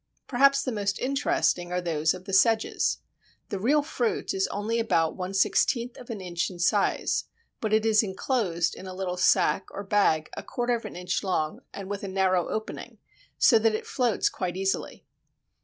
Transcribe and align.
Perhaps 0.25 0.63
the 0.63 0.71
most 0.71 0.97
interesting 0.97 1.71
are 1.71 1.79
those 1.79 2.15
of 2.15 2.25
the 2.25 2.33
Sedges. 2.33 2.97
The 3.49 3.59
real 3.59 3.83
fruit 3.83 4.33
is 4.33 4.47
only 4.47 4.79
about 4.79 5.15
one 5.15 5.35
sixteenth 5.35 5.95
of 5.95 6.09
an 6.09 6.19
inch 6.19 6.49
in 6.49 6.57
size, 6.57 7.25
but 7.59 7.71
it 7.71 7.85
is 7.85 8.01
enclosed 8.01 8.73
in 8.73 8.87
a 8.87 8.95
little 8.95 9.15
sack 9.15 9.65
or 9.69 9.83
bag 9.83 10.31
a 10.35 10.41
quarter 10.41 10.73
of 10.73 10.85
an 10.85 10.95
inch 10.95 11.23
long 11.23 11.59
and 11.71 11.87
with 11.87 12.01
a 12.03 12.07
narrow 12.07 12.49
opening, 12.49 12.97
so 13.37 13.59
that 13.59 13.75
it 13.75 13.85
floats 13.85 14.27
quite 14.27 14.57
easily. 14.57 15.05